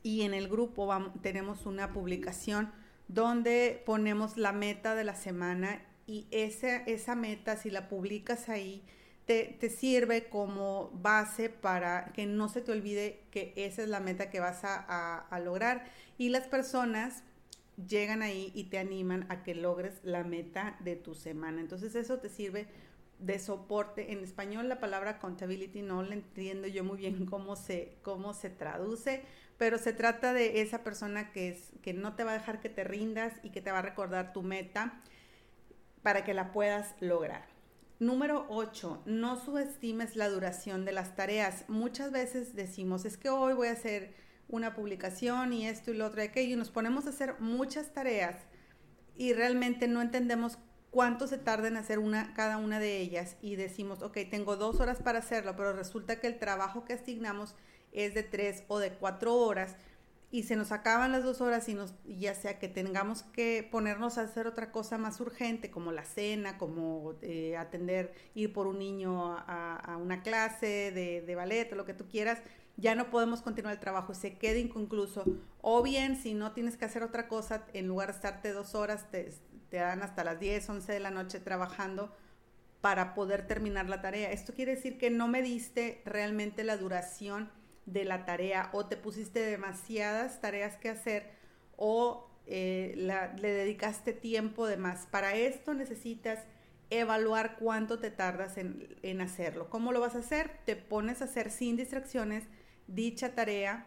y 0.02 0.22
en 0.22 0.34
el 0.34 0.48
grupo 0.48 0.86
vamos, 0.86 1.12
tenemos 1.22 1.66
una 1.66 1.92
publicación 1.92 2.72
donde 3.08 3.82
ponemos 3.86 4.36
la 4.36 4.52
meta 4.52 4.94
de 4.94 5.04
la 5.04 5.14
semana 5.14 5.82
y 6.06 6.26
esa, 6.30 6.76
esa 6.76 7.14
meta, 7.14 7.56
si 7.56 7.70
la 7.70 7.88
publicas 7.88 8.48
ahí, 8.48 8.82
te, 9.26 9.68
sirve 9.68 10.30
como 10.30 10.90
base 10.94 11.50
para 11.50 12.12
que 12.14 12.24
no 12.24 12.48
se 12.48 12.62
te 12.62 12.72
olvide 12.72 13.20
que 13.30 13.52
esa 13.56 13.82
es 13.82 13.88
la 13.90 14.00
meta 14.00 14.30
que 14.30 14.40
vas 14.40 14.64
a, 14.64 15.18
a 15.18 15.40
lograr. 15.40 15.84
Y 16.16 16.30
las 16.30 16.46
personas 16.46 17.22
llegan 17.86 18.22
ahí 18.22 18.50
y 18.54 18.64
te 18.64 18.78
animan 18.78 19.26
a 19.28 19.42
que 19.42 19.54
logres 19.54 20.00
la 20.02 20.24
meta 20.24 20.76
de 20.80 20.96
tu 20.96 21.14
semana. 21.14 21.60
Entonces 21.60 21.94
eso 21.94 22.18
te 22.18 22.28
sirve 22.28 22.66
de 23.18 23.38
soporte. 23.38 24.12
En 24.12 24.22
español 24.24 24.68
la 24.68 24.80
palabra 24.80 25.12
accountability 25.12 25.82
no 25.82 26.02
la 26.02 26.14
entiendo 26.14 26.66
yo 26.66 26.84
muy 26.84 26.98
bien 26.98 27.26
cómo 27.26 27.56
se, 27.56 27.96
cómo 28.02 28.34
se 28.34 28.50
traduce, 28.50 29.22
pero 29.56 29.78
se 29.78 29.92
trata 29.92 30.32
de 30.32 30.60
esa 30.60 30.84
persona 30.84 31.32
que, 31.32 31.48
es, 31.48 31.72
que 31.82 31.92
no 31.92 32.14
te 32.14 32.24
va 32.24 32.32
a 32.32 32.38
dejar 32.38 32.60
que 32.60 32.68
te 32.68 32.84
rindas 32.84 33.34
y 33.42 33.50
que 33.50 33.60
te 33.60 33.72
va 33.72 33.80
a 33.80 33.82
recordar 33.82 34.32
tu 34.32 34.42
meta 34.42 35.00
para 36.02 36.24
que 36.24 36.34
la 36.34 36.52
puedas 36.52 36.94
lograr. 37.00 37.46
Número 38.00 38.46
8, 38.48 39.02
no 39.06 39.44
subestimes 39.44 40.14
la 40.14 40.28
duración 40.28 40.84
de 40.84 40.92
las 40.92 41.16
tareas. 41.16 41.64
Muchas 41.66 42.12
veces 42.12 42.54
decimos, 42.54 43.04
es 43.04 43.16
que 43.16 43.28
hoy 43.28 43.54
voy 43.54 43.66
a 43.66 43.72
hacer 43.72 44.14
una 44.48 44.74
publicación 44.74 45.52
y 45.52 45.66
esto 45.66 45.90
y 45.90 45.96
lo 45.96 46.06
otro 46.06 46.22
y 46.22 46.24
aquello, 46.24 46.54
y 46.54 46.56
nos 46.56 46.70
ponemos 46.70 47.06
a 47.06 47.10
hacer 47.10 47.36
muchas 47.38 47.92
tareas 47.92 48.36
y 49.16 49.32
realmente 49.32 49.88
no 49.88 50.00
entendemos 50.00 50.58
cuánto 50.90 51.26
se 51.26 51.38
tarda 51.38 51.68
en 51.68 51.76
hacer 51.76 51.98
una, 51.98 52.32
cada 52.34 52.56
una 52.56 52.80
de 52.80 52.98
ellas 52.98 53.36
y 53.42 53.56
decimos, 53.56 54.02
ok, 54.02 54.18
tengo 54.30 54.56
dos 54.56 54.80
horas 54.80 55.02
para 55.02 55.18
hacerlo, 55.18 55.54
pero 55.56 55.72
resulta 55.72 56.20
que 56.20 56.26
el 56.26 56.38
trabajo 56.38 56.84
que 56.84 56.94
asignamos 56.94 57.54
es 57.92 58.14
de 58.14 58.22
tres 58.22 58.64
o 58.68 58.78
de 58.78 58.92
cuatro 58.92 59.34
horas 59.34 59.76
y 60.30 60.42
se 60.42 60.56
nos 60.56 60.72
acaban 60.72 61.12
las 61.12 61.24
dos 61.24 61.40
horas 61.40 61.68
y 61.68 61.74
nos, 61.74 61.94
ya 62.04 62.34
sea 62.34 62.58
que 62.58 62.68
tengamos 62.68 63.22
que 63.22 63.66
ponernos 63.70 64.18
a 64.18 64.22
hacer 64.22 64.46
otra 64.46 64.70
cosa 64.72 64.98
más 64.98 65.20
urgente, 65.20 65.70
como 65.70 65.90
la 65.90 66.04
cena, 66.04 66.58
como 66.58 67.14
eh, 67.22 67.56
atender, 67.56 68.12
ir 68.34 68.52
por 68.52 68.66
un 68.66 68.78
niño 68.78 69.36
a, 69.38 69.98
una 70.00 70.22
clase 70.22 70.92
de, 70.92 71.34
ballet 71.34 71.72
lo 71.72 71.86
que 71.86 71.94
tú 71.94 72.06
quieras, 72.08 72.40
ya 72.76 72.94
no 72.94 73.10
podemos 73.10 73.40
continuar 73.40 73.74
el 73.74 73.80
trabajo, 73.80 74.12
se 74.12 74.36
queda 74.36 74.58
inconcluso. 74.58 75.24
O 75.62 75.82
bien, 75.82 76.14
si 76.16 76.34
no 76.34 76.52
tienes 76.52 76.76
que 76.76 76.84
hacer 76.84 77.02
otra 77.02 77.26
cosa, 77.26 77.64
en 77.72 77.88
lugar 77.88 78.08
de 78.08 78.16
estarte 78.16 78.52
dos 78.52 78.74
horas, 78.74 79.10
te, 79.10 79.32
te 79.70 79.78
dan 79.78 80.02
hasta 80.02 80.24
las 80.24 80.38
10, 80.38 80.68
11 80.68 80.92
de 80.92 81.00
la 81.00 81.10
noche 81.10 81.40
trabajando 81.40 82.14
para 82.82 83.14
poder 83.14 83.46
terminar 83.46 83.88
la 83.88 84.02
tarea. 84.02 84.30
Esto 84.30 84.52
quiere 84.52 84.76
decir 84.76 84.98
que 84.98 85.10
no 85.10 85.26
me 85.26 85.42
diste 85.42 86.02
realmente 86.04 86.64
la 86.64 86.76
duración 86.76 87.50
de 87.92 88.04
la 88.04 88.24
tarea 88.24 88.70
o 88.72 88.86
te 88.86 88.96
pusiste 88.96 89.40
demasiadas 89.40 90.40
tareas 90.40 90.76
que 90.76 90.90
hacer 90.90 91.30
o 91.76 92.28
eh, 92.46 92.94
le 92.96 93.52
dedicaste 93.52 94.12
tiempo 94.12 94.66
de 94.66 94.76
más. 94.76 95.06
Para 95.06 95.34
esto 95.34 95.74
necesitas 95.74 96.40
evaluar 96.90 97.56
cuánto 97.58 97.98
te 97.98 98.10
tardas 98.10 98.56
en, 98.56 98.96
en, 99.02 99.20
hacerlo. 99.20 99.68
¿Cómo 99.68 99.92
lo 99.92 100.00
vas 100.00 100.14
a 100.14 100.20
hacer? 100.20 100.50
Te 100.64 100.76
pones 100.76 101.20
a 101.20 101.26
hacer 101.26 101.50
sin 101.50 101.76
distracciones 101.76 102.44
dicha 102.88 103.34
tarea, 103.34 103.86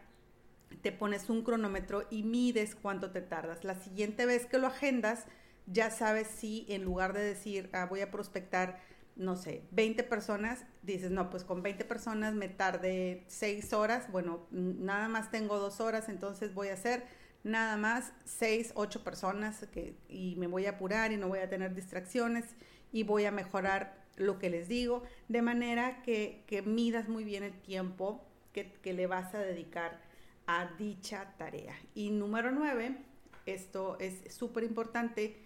te 0.81 0.91
pones 0.91 1.29
un 1.29 1.43
cronómetro 1.43 2.07
y 2.09 2.23
mides 2.23 2.75
cuánto 2.75 3.11
te 3.11 3.21
tardas. 3.21 3.63
La 3.65 3.75
siguiente 3.75 4.25
vez 4.25 4.45
que 4.45 4.59
lo 4.59 4.67
agendas, 4.67 5.25
ya 5.65 5.91
sabes 5.91 6.27
si 6.27 6.65
en 6.69 6.83
lugar 6.83 7.13
de 7.13 7.21
decir, 7.21 7.69
ah, 7.73 7.85
voy 7.85 8.01
a 8.01 8.11
prospectar 8.11 8.79
no 9.21 9.35
sé, 9.35 9.63
20 9.71 10.03
personas, 10.03 10.65
dices, 10.81 11.11
no, 11.11 11.29
pues 11.29 11.43
con 11.43 11.61
20 11.61 11.85
personas 11.85 12.33
me 12.33 12.49
tardé 12.49 13.23
6 13.27 13.71
horas, 13.73 14.11
bueno, 14.11 14.47
nada 14.49 15.07
más 15.07 15.29
tengo 15.29 15.59
2 15.59 15.79
horas, 15.79 16.09
entonces 16.09 16.55
voy 16.55 16.69
a 16.69 16.73
hacer 16.73 17.03
nada 17.43 17.77
más 17.77 18.13
6, 18.25 18.71
8 18.73 19.03
personas 19.03 19.67
que, 19.71 19.95
y 20.09 20.35
me 20.37 20.47
voy 20.47 20.65
a 20.65 20.71
apurar 20.71 21.11
y 21.11 21.17
no 21.17 21.27
voy 21.27 21.39
a 21.39 21.49
tener 21.49 21.75
distracciones 21.75 22.45
y 22.91 23.03
voy 23.03 23.25
a 23.25 23.31
mejorar 23.31 23.95
lo 24.17 24.39
que 24.39 24.49
les 24.49 24.67
digo, 24.67 25.03
de 25.29 25.43
manera 25.43 26.01
que, 26.01 26.43
que 26.47 26.63
midas 26.63 27.07
muy 27.07 27.23
bien 27.23 27.43
el 27.43 27.53
tiempo 27.61 28.25
que, 28.53 28.73
que 28.81 28.93
le 28.93 29.05
vas 29.05 29.35
a 29.35 29.39
dedicar 29.39 30.01
a 30.47 30.65
dicha 30.79 31.35
tarea. 31.37 31.75
Y 31.93 32.09
número 32.09 32.51
9, 32.51 32.97
esto 33.45 33.97
es 33.99 34.33
súper 34.33 34.63
importante, 34.63 35.37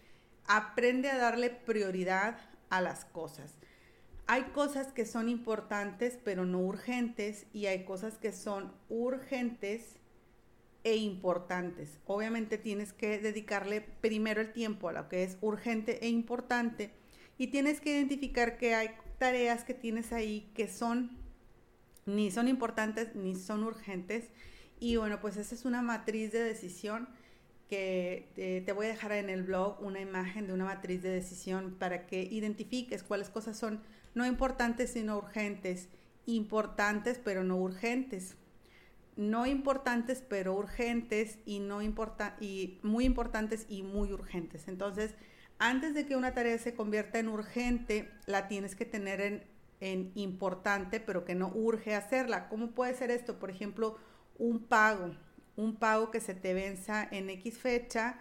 aprende 0.47 1.09
a 1.09 1.17
darle 1.17 1.49
prioridad 1.49 2.37
a 2.69 2.81
las 2.81 3.05
cosas. 3.05 3.55
Hay 4.27 4.43
cosas 4.45 4.91
que 4.91 5.05
son 5.05 5.29
importantes 5.29 6.17
pero 6.23 6.45
no 6.45 6.59
urgentes 6.59 7.45
y 7.53 7.67
hay 7.67 7.85
cosas 7.85 8.17
que 8.17 8.31
son 8.31 8.71
urgentes 8.89 9.97
e 10.83 10.95
importantes. 10.97 11.97
Obviamente 12.05 12.57
tienes 12.57 12.93
que 12.93 13.19
dedicarle 13.19 13.81
primero 13.81 14.41
el 14.41 14.53
tiempo 14.53 14.89
a 14.89 14.93
lo 14.93 15.09
que 15.09 15.23
es 15.23 15.37
urgente 15.41 16.03
e 16.05 16.09
importante 16.09 16.91
y 17.37 17.47
tienes 17.47 17.81
que 17.81 17.91
identificar 17.91 18.57
que 18.57 18.75
hay 18.75 18.91
tareas 19.17 19.63
que 19.63 19.73
tienes 19.73 20.13
ahí 20.13 20.51
que 20.53 20.67
son 20.67 21.17
ni 22.05 22.29
son 22.29 22.47
importantes 22.47 23.15
ni 23.15 23.35
son 23.35 23.63
urgentes 23.63 24.29
y 24.79 24.97
bueno, 24.97 25.21
pues 25.21 25.37
esa 25.37 25.55
es 25.55 25.65
una 25.65 25.81
matriz 25.81 26.31
de 26.31 26.43
decisión 26.43 27.07
que 27.69 28.29
eh, 28.37 28.61
te 28.65 28.71
voy 28.73 28.85
a 28.85 28.89
dejar 28.89 29.11
en 29.13 29.29
el 29.29 29.43
blog 29.43 29.81
una 29.81 29.99
imagen 29.99 30.47
de 30.47 30.53
una 30.53 30.65
matriz 30.65 31.01
de 31.01 31.09
decisión 31.09 31.75
para 31.79 32.05
que 32.05 32.21
identifiques 32.21 33.03
cuáles 33.03 33.29
cosas 33.29 33.57
son 33.57 33.81
no 34.13 34.25
importantes 34.25 34.91
sino 34.91 35.17
urgentes, 35.17 35.89
importantes 36.25 37.19
pero 37.23 37.43
no 37.43 37.57
urgentes, 37.57 38.35
no 39.15 39.45
importantes 39.45 40.23
pero 40.27 40.53
urgentes 40.53 41.39
y 41.45 41.59
no 41.59 41.81
importa 41.81 42.37
y 42.39 42.79
muy 42.83 43.05
importantes 43.05 43.65
y 43.67 43.81
muy 43.83 44.13
urgentes. 44.13 44.67
Entonces, 44.67 45.15
antes 45.57 45.93
de 45.93 46.05
que 46.05 46.15
una 46.15 46.33
tarea 46.33 46.57
se 46.57 46.75
convierta 46.75 47.17
en 47.17 47.29
urgente, 47.29 48.11
la 48.25 48.47
tienes 48.47 48.75
que 48.75 48.85
tener 48.85 49.21
en, 49.21 49.43
en 49.79 50.11
importante 50.15 50.99
pero 50.99 51.25
que 51.25 51.33
no 51.33 51.51
urge 51.53 51.95
hacerla. 51.95 52.47
¿Cómo 52.47 52.71
puede 52.71 52.93
ser 52.93 53.09
esto? 53.09 53.39
Por 53.39 53.49
ejemplo, 53.49 53.97
un 54.37 54.59
pago 54.59 55.15
un 55.55 55.75
pago 55.75 56.11
que 56.11 56.19
se 56.19 56.33
te 56.33 56.53
venza 56.53 57.07
en 57.09 57.29
X 57.29 57.57
fecha 57.57 58.19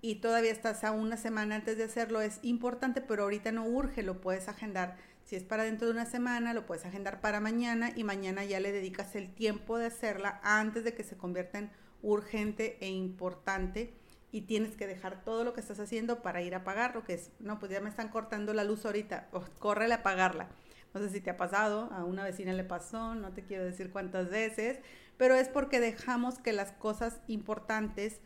y 0.00 0.16
todavía 0.16 0.52
estás 0.52 0.84
a 0.84 0.92
una 0.92 1.16
semana 1.16 1.56
antes 1.56 1.76
de 1.76 1.84
hacerlo, 1.84 2.20
es 2.20 2.38
importante, 2.42 3.00
pero 3.00 3.24
ahorita 3.24 3.52
no 3.52 3.66
urge, 3.66 4.02
lo 4.02 4.20
puedes 4.20 4.48
agendar. 4.48 4.96
Si 5.24 5.34
es 5.34 5.42
para 5.42 5.64
dentro 5.64 5.88
de 5.88 5.92
una 5.92 6.06
semana, 6.06 6.54
lo 6.54 6.66
puedes 6.66 6.84
agendar 6.84 7.20
para 7.20 7.40
mañana 7.40 7.90
y 7.96 8.04
mañana 8.04 8.44
ya 8.44 8.60
le 8.60 8.70
dedicas 8.70 9.16
el 9.16 9.34
tiempo 9.34 9.78
de 9.78 9.86
hacerla 9.86 10.40
antes 10.44 10.84
de 10.84 10.94
que 10.94 11.02
se 11.02 11.16
convierta 11.16 11.58
en 11.58 11.70
urgente 12.02 12.78
e 12.80 12.88
importante 12.88 13.92
y 14.30 14.42
tienes 14.42 14.76
que 14.76 14.86
dejar 14.86 15.24
todo 15.24 15.44
lo 15.44 15.54
que 15.54 15.60
estás 15.60 15.80
haciendo 15.80 16.22
para 16.22 16.42
ir 16.42 16.54
a 16.54 16.62
pagar 16.62 17.02
que 17.04 17.14
es, 17.14 17.30
no, 17.40 17.58
pues 17.58 17.72
ya 17.72 17.80
me 17.80 17.88
están 17.88 18.08
cortando 18.08 18.52
la 18.54 18.64
luz 18.64 18.84
ahorita, 18.84 19.28
oh, 19.32 19.44
córrele 19.58 19.94
a 19.94 20.02
pagarla. 20.02 20.48
No 20.94 21.00
sé 21.00 21.10
si 21.10 21.20
te 21.20 21.30
ha 21.30 21.36
pasado, 21.36 21.90
a 21.92 22.04
una 22.04 22.24
vecina 22.24 22.52
le 22.52 22.64
pasó, 22.64 23.14
no 23.14 23.32
te 23.32 23.42
quiero 23.42 23.64
decir 23.64 23.90
cuántas 23.90 24.30
veces, 24.30 24.78
pero 25.16 25.34
es 25.34 25.48
porque 25.48 25.80
dejamos 25.80 26.38
que 26.38 26.52
las 26.52 26.72
cosas 26.72 27.20
importantes 27.26 28.20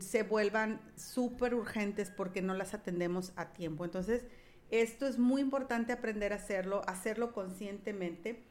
se 0.00 0.22
vuelvan 0.22 0.80
súper 0.96 1.54
urgentes 1.54 2.10
porque 2.10 2.42
no 2.42 2.54
las 2.54 2.74
atendemos 2.74 3.32
a 3.36 3.52
tiempo. 3.52 3.84
Entonces, 3.84 4.24
esto 4.70 5.06
es 5.06 5.18
muy 5.18 5.42
importante 5.42 5.92
aprender 5.92 6.32
a 6.32 6.36
hacerlo, 6.36 6.82
hacerlo 6.86 7.32
conscientemente 7.32 8.42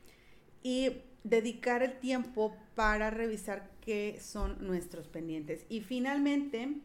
y 0.62 1.03
dedicar 1.24 1.84
el 1.84 2.00
tiempo 2.00 2.56
para 2.75 3.10
revisar 3.10 3.72
qué 3.82 4.20
son 4.20 4.65
nuestros 4.65 5.08
pendientes. 5.08 5.65
Y 5.70 5.82
finalmente, 5.82 6.77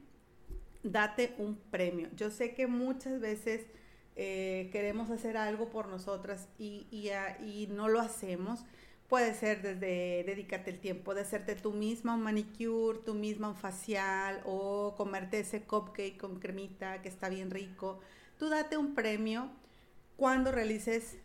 date 0.83 1.35
un 1.39 1.57
premio. 1.57 2.09
Yo 2.17 2.31
sé 2.31 2.55
que 2.55 2.67
muchas 2.67 3.21
veces 3.21 3.67
eh, 4.15 4.71
queremos 4.73 5.11
hacer 5.11 5.37
algo 5.37 5.69
por 5.69 5.89
nosotras 5.89 6.49
y, 6.59 6.87
y 6.91 7.69
no 7.71 7.89
lo 7.89 8.01
hacemos. 8.01 8.65
Puede 9.09 9.35
ser 9.35 9.63
desde 9.63 10.25
dedícate 10.25 10.71
el 10.71 10.81
tiempo 10.81 11.15
de 11.15 11.21
hacerte 11.21 11.55
tú 11.55 11.73
misma 11.73 12.15
un 12.15 12.23
manicure, 12.23 12.99
tú 13.05 13.15
misma 13.15 13.49
un 13.49 13.57
facial 13.57 14.43
o 14.45 14.95
comerte 14.97 15.39
ese 15.39 15.63
cupcake 15.63 16.19
con 16.19 16.41
cremita 16.41 17.03
que 17.03 17.09
está 17.09 17.29
bien 17.29 17.53
rico. 17.53 18.01
Tú 18.37 18.49
date 18.49 18.77
un 18.77 18.95
premio 18.95 19.49
cuando 20.17 20.51
realices 20.51 21.19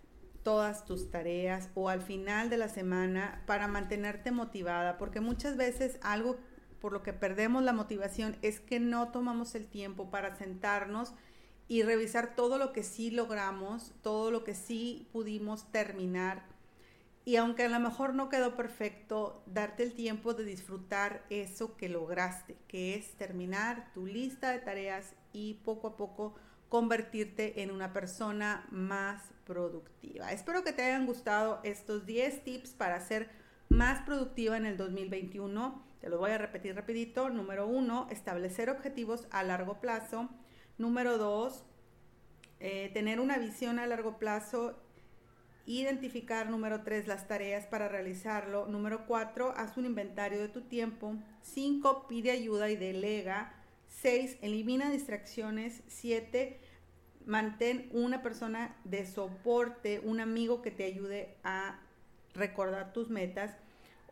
todas 0.44 0.86
tus 0.86 1.10
tareas 1.10 1.70
o 1.74 1.90
al 1.90 2.02
final 2.02 2.50
de 2.52 2.58
la 2.58 2.70
semana 2.70 3.42
para 3.48 3.68
mantenerte 3.68 4.32
motivada, 4.32 4.98
porque 4.98 5.20
muchas 5.20 5.58
veces 5.58 5.98
algo 6.02 6.38
por 6.80 6.94
lo 6.94 7.04
que 7.04 7.14
perdemos 7.14 7.64
la 7.64 7.74
motivación 7.74 8.36
es 8.42 8.60
que 8.60 8.80
no 8.80 9.12
tomamos 9.12 9.56
el 9.56 9.68
tiempo 9.68 10.10
para 10.10 10.36
sentarnos 10.36 11.14
y 11.68 11.84
revisar 11.84 12.36
todo 12.36 12.58
lo 12.58 12.74
que 12.74 12.84
sí 12.84 13.12
logramos, 13.12 13.94
todo 14.02 14.30
lo 14.30 14.44
que 14.44 14.56
sí 14.56 15.08
pudimos 15.14 15.72
terminar. 15.72 16.44
Y 17.24 17.36
aunque 17.36 17.64
a 17.64 17.70
lo 17.70 17.80
mejor 17.80 18.16
no 18.16 18.30
quedó 18.30 18.56
perfecto, 18.56 19.44
darte 19.46 19.84
el 19.84 19.94
tiempo 19.94 20.34
de 20.34 20.44
disfrutar 20.44 21.24
eso 21.30 21.78
que 21.78 21.88
lograste, 21.88 22.58
que 22.68 22.96
es 22.96 23.14
terminar 23.16 23.92
tu 23.94 24.08
lista 24.08 24.52
de 24.52 24.60
tareas 24.60 25.14
y 25.32 25.56
poco 25.64 25.90
a 25.90 25.98
poco 25.98 26.34
convertirte 26.68 27.62
en 27.62 27.70
una 27.70 27.94
persona 27.94 28.66
más 28.72 29.22
productiva. 29.46 30.32
Espero 30.32 30.64
que 30.64 30.72
te 30.72 30.84
hayan 30.84 31.06
gustado 31.06 31.60
estos 31.64 32.06
10 32.06 32.44
tips 32.44 32.72
para 32.72 33.00
ser 33.02 33.30
más 33.68 34.02
productiva 34.04 34.58
en 34.58 34.66
el 34.66 34.78
2021. 34.78 35.84
Te 36.00 36.10
los 36.10 36.20
voy 36.20 36.32
a 36.32 36.38
repetir 36.38 36.76
rapidito. 36.76 37.30
Número 37.30 37.68
uno, 37.68 38.08
establecer 38.10 38.70
objetivos 38.70 39.28
a 39.32 39.44
largo 39.44 39.80
plazo. 39.80 40.30
Número 40.78 41.18
dos, 41.18 41.66
eh, 42.60 42.90
tener 42.94 43.20
una 43.20 43.38
visión 43.38 43.78
a 43.78 43.86
largo 43.86 44.18
plazo. 44.18 44.82
Identificar, 45.66 46.50
número 46.50 46.82
tres, 46.82 47.08
las 47.08 47.28
tareas 47.28 47.66
para 47.66 47.88
realizarlo. 47.88 48.68
Número 48.68 49.06
cuatro, 49.06 49.54
haz 49.56 49.78
un 49.78 49.86
inventario 49.86 50.40
de 50.40 50.50
tu 50.50 50.62
tiempo. 50.62 51.16
Cinco, 51.42 52.08
pide 52.08 52.32
ayuda 52.32 52.70
y 52.70 52.76
delega. 52.76 53.54
Seis, 53.88 54.38
elimina 54.42 54.90
distracciones. 54.90 55.84
Siete, 55.88 56.60
mantén 57.26 57.90
una 57.94 58.24
persona 58.24 58.76
de 58.84 59.06
soporte, 59.06 60.00
un 60.04 60.20
amigo 60.20 60.62
que 60.62 60.72
te 60.72 60.86
ayude 60.86 61.36
a 61.44 61.80
recordar 62.34 62.94
tus 62.94 63.10
metas. 63.10 63.52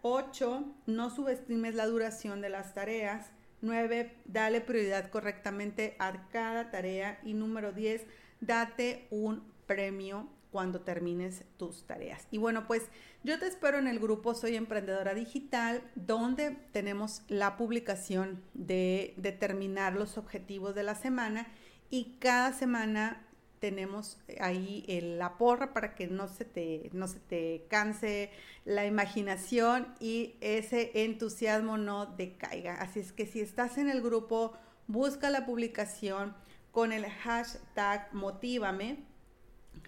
8. 0.02 0.64
No 0.86 1.10
subestimes 1.10 1.76
la 1.76 1.88
duración 1.88 2.42
de 2.42 2.50
las 2.50 2.74
tareas. 2.74 3.32
9. 3.62 4.16
Dale 4.26 4.62
prioridad 4.62 5.10
correctamente 5.10 5.96
a 6.00 6.30
cada 6.30 6.72
tarea. 6.72 7.20
Y 7.24 7.34
número 7.34 7.74
10. 7.74 8.06
Date 8.40 9.08
un 9.10 9.44
premio 9.66 10.30
cuando 10.52 10.82
termines 10.82 11.44
tus 11.58 11.84
tareas. 11.86 12.28
Y 12.32 12.38
bueno, 12.38 12.66
pues 12.68 12.84
yo 13.24 13.38
te 13.40 13.48
espero 13.48 13.78
en 13.78 13.88
el 13.88 14.00
grupo 14.00 14.34
Soy 14.34 14.56
Emprendedora 14.56 15.14
Digital, 15.14 15.84
donde 15.96 16.52
tenemos 16.72 17.22
la 17.28 17.58
publicación 17.58 18.42
de 18.54 19.14
determinar 19.18 19.94
los 19.94 20.18
objetivos 20.18 20.76
de 20.76 20.84
la 20.84 20.96
semana 20.96 21.48
y 21.90 22.18
cada 22.20 22.54
semana 22.54 23.26
tenemos 23.60 24.18
ahí 24.40 24.86
la 25.18 25.38
porra 25.38 25.74
para 25.74 25.96
que 25.96 26.08
no 26.08 26.28
se 26.28 26.46
te, 26.46 26.90
no 26.94 27.08
se 27.08 27.20
te 27.20 27.66
canse 27.70 28.32
la 28.66 28.86
imaginación 28.86 29.94
y 30.00 30.36
ese 30.42 31.04
entusiasmo 31.04 31.78
no 31.78 32.06
decaiga. 32.06 32.76
Así 32.76 33.00
es 33.00 33.12
que 33.12 33.26
si 33.26 33.42
estás 33.42 33.78
en 33.78 33.90
el 33.90 34.02
grupo, 34.02 34.54
busca 34.88 35.30
la 35.30 35.46
publicación 35.46 36.34
con 36.72 36.92
el 36.92 37.06
hashtag 37.06 38.14
motívame, 38.14 39.09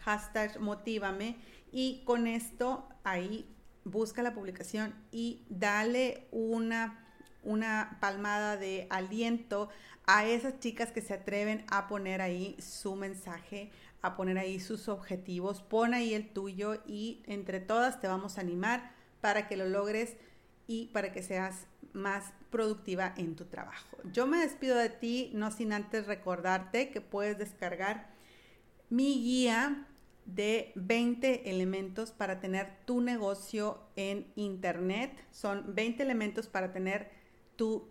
hashtag 0.04 0.60
motívame 0.60 1.38
y 1.72 2.04
con 2.06 2.28
esto 2.28 2.88
ahí 3.04 3.48
busca 3.84 4.22
la 4.22 4.34
publicación 4.34 4.94
y 5.12 5.44
dale 5.50 6.28
una, 6.32 7.06
una 7.44 7.98
palmada 8.00 8.58
de 8.58 8.88
aliento 8.90 9.70
a 10.06 10.26
esas 10.26 10.60
chicas 10.60 10.92
que 10.92 11.02
se 11.02 11.14
atreven 11.14 11.66
a 11.70 11.88
poner 11.88 12.22
ahí 12.22 12.56
su 12.60 12.96
mensaje, 12.96 13.72
a 14.02 14.16
poner 14.16 14.38
ahí 14.38 14.60
sus 14.60 14.90
objetivos, 14.90 15.62
pon 15.62 15.94
ahí 15.94 16.14
el 16.14 16.30
tuyo 16.30 16.82
y 16.86 17.24
entre 17.26 17.60
todas 17.60 18.00
te 18.00 18.08
vamos 18.08 18.38
a 18.38 18.42
animar 18.42 18.92
para 19.22 19.48
que 19.48 19.58
lo 19.58 19.68
logres 19.68 20.18
y 20.68 20.88
para 20.88 21.12
que 21.12 21.24
seas 21.24 21.68
más 21.94 22.34
productiva 22.50 23.14
en 23.18 23.36
tu 23.36 23.46
trabajo. 23.46 23.98
Yo 24.12 24.28
me 24.28 24.38
despido 24.38 24.78
de 24.78 24.90
ti, 24.90 25.32
no 25.34 25.52
sin 25.52 25.74
antes 25.74 26.08
recordarte 26.08 26.90
que 26.90 27.02
puedes 27.02 27.38
descargar 27.38 28.10
mi 28.90 29.22
guía 29.22 29.88
de 30.36 30.72
20 30.76 31.50
elementos 31.50 32.12
para 32.12 32.40
tener 32.40 32.70
tu 32.86 33.02
negocio 33.02 33.80
en 33.96 34.32
Internet. 34.36 35.12
Son 35.32 35.76
20 35.76 36.04
elementos 36.04 36.48
para 36.48 36.72
tener 36.72 37.10
tu 37.56 37.88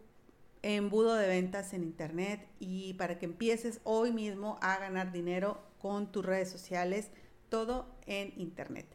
embudo 0.63 1.15
de 1.15 1.27
ventas 1.27 1.73
en 1.73 1.83
internet 1.83 2.47
y 2.59 2.95
para 2.95 3.19
que 3.19 3.27
empieces 3.27 3.81
hoy 3.85 4.13
mismo 4.13 4.59
a 4.61 4.79
ganar 4.79 5.13
dinero 5.13 5.61
con 5.79 6.13
tus 6.13 6.25
redes 6.25 6.51
sociales, 6.51 7.11
todo 7.49 7.87
en 8.07 8.33
internet. 8.39 8.87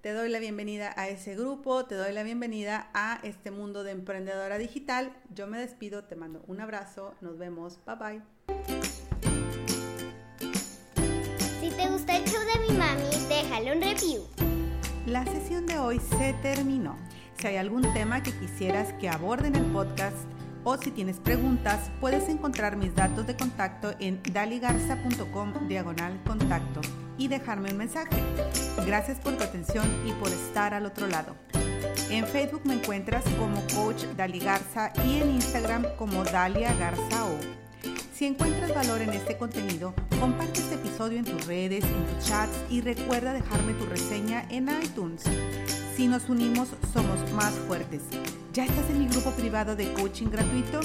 Te 0.00 0.12
doy 0.12 0.28
la 0.28 0.38
bienvenida 0.38 0.92
a 0.96 1.08
ese 1.08 1.34
grupo, 1.34 1.86
te 1.86 1.96
doy 1.96 2.12
la 2.12 2.22
bienvenida 2.22 2.90
a 2.94 3.20
este 3.22 3.50
mundo 3.50 3.82
de 3.82 3.92
emprendedora 3.92 4.58
digital. 4.58 5.16
Yo 5.34 5.46
me 5.46 5.58
despido, 5.58 6.04
te 6.04 6.16
mando 6.16 6.44
un 6.46 6.60
abrazo, 6.60 7.14
nos 7.20 7.38
vemos, 7.38 7.80
bye 7.84 7.96
bye. 7.96 8.35
Te 11.76 11.88
gusta 11.88 12.16
el 12.16 12.24
show 12.24 12.40
de 12.40 12.60
mi 12.60 12.78
mami, 12.78 13.04
déjale 13.28 13.76
un 13.76 13.82
review. 13.82 14.22
La 15.04 15.24
sesión 15.24 15.66
de 15.66 15.78
hoy 15.78 16.00
se 16.18 16.32
terminó. 16.40 16.96
Si 17.38 17.46
hay 17.48 17.56
algún 17.56 17.82
tema 17.92 18.22
que 18.22 18.32
quisieras 18.32 18.94
que 18.94 19.10
aborde 19.10 19.48
en 19.48 19.56
el 19.56 19.64
podcast, 19.66 20.16
o 20.64 20.78
si 20.78 20.90
tienes 20.90 21.20
preguntas, 21.20 21.90
puedes 22.00 22.28
encontrar 22.30 22.76
mis 22.76 22.94
datos 22.94 23.26
de 23.26 23.36
contacto 23.36 23.94
en 24.00 24.20
daligarza.com 24.32 25.68
diagonal 25.68 26.18
contacto 26.24 26.80
y 27.18 27.28
dejarme 27.28 27.70
un 27.70 27.76
mensaje. 27.76 28.22
Gracias 28.86 29.18
por 29.18 29.36
tu 29.36 29.44
atención 29.44 29.86
y 30.06 30.12
por 30.12 30.28
estar 30.28 30.72
al 30.72 30.86
otro 30.86 31.06
lado. 31.06 31.36
En 32.10 32.26
Facebook 32.26 32.62
me 32.64 32.74
encuentras 32.74 33.22
como 33.38 33.60
Coach 33.74 34.04
Dali 34.16 34.38
Garza 34.38 34.92
y 35.04 35.20
en 35.20 35.30
Instagram 35.34 35.84
como 35.98 36.24
Dalia 36.24 36.72
Garza 36.74 37.26
O. 37.26 37.65
Si 38.14 38.24
encuentras 38.24 38.74
valor 38.74 39.02
en 39.02 39.10
este 39.10 39.36
contenido, 39.36 39.94
comparte 40.20 40.60
este 40.60 40.76
episodio 40.76 41.18
en 41.18 41.24
tus 41.24 41.46
redes, 41.46 41.84
en 41.84 42.06
tus 42.06 42.26
chats 42.26 42.56
y 42.70 42.80
recuerda 42.80 43.32
dejarme 43.32 43.74
tu 43.74 43.84
reseña 43.86 44.46
en 44.50 44.68
iTunes. 44.82 45.22
Si 45.96 46.06
nos 46.08 46.28
unimos, 46.28 46.68
somos 46.92 47.32
más 47.32 47.52
fuertes. 47.66 48.02
¿Ya 48.52 48.64
estás 48.64 48.88
en 48.90 49.00
mi 49.00 49.08
grupo 49.08 49.30
privado 49.32 49.76
de 49.76 49.92
coaching 49.92 50.28
gratuito? 50.28 50.80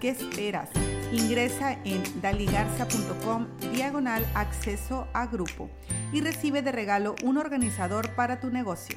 ¿Qué 0.00 0.10
esperas? 0.10 0.70
Ingresa 1.12 1.78
en 1.84 2.02
daligarza.com 2.22 3.46
diagonal 3.72 4.26
acceso 4.34 5.06
a 5.12 5.26
grupo 5.26 5.68
y 6.12 6.22
recibe 6.22 6.62
de 6.62 6.72
regalo 6.72 7.14
un 7.24 7.36
organizador 7.36 8.14
para 8.14 8.40
tu 8.40 8.50
negocio. 8.50 8.96